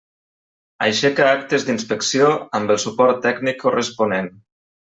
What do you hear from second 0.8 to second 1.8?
Aixeca actes